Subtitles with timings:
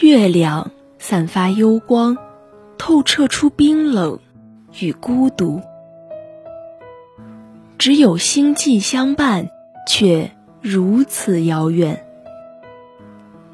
[0.00, 2.18] 月亮散发幽光，
[2.76, 4.18] 透彻出冰冷
[4.78, 5.62] 与孤独。
[7.78, 9.48] 只有星际相伴，
[9.88, 12.04] 却如此遥远。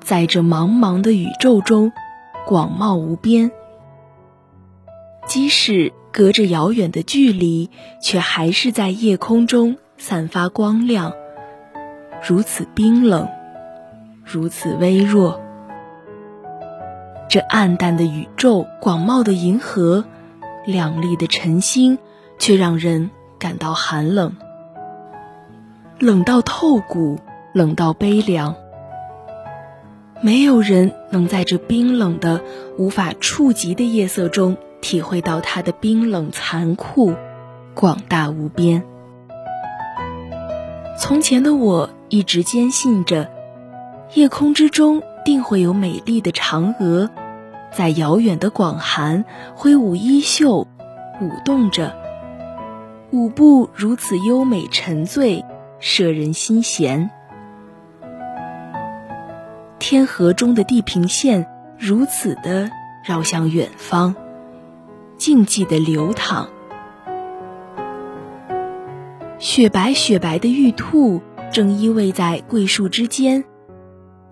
[0.01, 1.93] 在这茫茫的宇宙中，
[2.45, 3.53] 广袤无边。
[5.27, 11.13] 即使隔着遥远的距离，却还是在夜空中散发光亮，
[12.27, 13.29] 如此冰冷，
[14.25, 15.41] 如此微弱。
[17.33, 20.05] 这暗淡的宇宙，广袤的银河，
[20.67, 21.97] 亮丽的晨星，
[22.39, 24.37] 却让人感到寒冷，
[25.99, 27.19] 冷到透骨，
[27.55, 28.55] 冷到悲凉。
[30.21, 32.43] 没有人能在这冰冷的、
[32.77, 37.15] 无法触及的夜色中体会到它的冰冷、残酷、
[37.73, 38.83] 广大无边。
[40.99, 43.31] 从前的我一直坚信着，
[44.13, 47.09] 夜空之中定会有美丽的嫦娥，
[47.73, 50.67] 在遥远的广寒挥舞衣袖，
[51.21, 51.97] 舞动着，
[53.11, 55.45] 舞步如此优美沉醉，
[55.81, 57.11] 摄人心弦。
[59.79, 61.47] 天河中的地平线
[61.79, 62.71] 如此的
[63.05, 64.15] 绕向远方，
[65.17, 66.49] 静寂的流淌。
[69.39, 73.43] 雪白雪白的玉兔正依偎在桂树之间，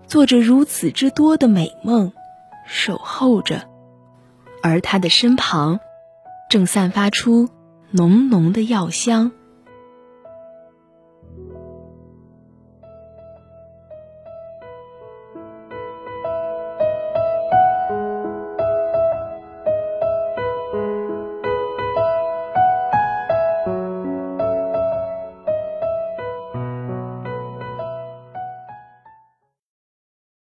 [0.07, 2.13] 做着如此之多的美梦，
[2.71, 3.69] 守候着。
[4.63, 5.79] 而他的身旁，
[6.49, 7.49] 正散发出
[7.91, 9.31] 浓浓的药香。